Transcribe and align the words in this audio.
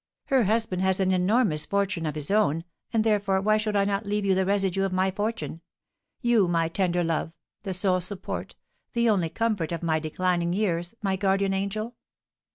Her 0.25 0.45
husband 0.45 0.81
has 0.81 0.99
an 0.99 1.11
enormous 1.11 1.67
fortune 1.67 2.07
of 2.07 2.15
his 2.15 2.31
own; 2.31 2.63
and, 2.91 3.03
therefore, 3.03 3.39
why 3.39 3.57
should 3.57 3.75
I 3.75 3.85
not 3.85 4.03
leave 4.07 4.25
you 4.25 4.33
the 4.33 4.47
residue 4.47 4.81
of 4.81 4.91
my 4.91 5.11
fortune, 5.11 5.61
you, 6.23 6.47
my 6.47 6.69
tender 6.69 7.03
love, 7.03 7.33
the 7.61 7.75
sole 7.75 8.01
support, 8.01 8.55
the 8.93 9.07
only 9.07 9.29
comfort 9.29 9.71
of 9.71 9.83
my 9.83 9.99
declining 9.99 10.53
years, 10.53 10.95
my 11.03 11.17
guardian 11.17 11.53
angel?' 11.53 11.95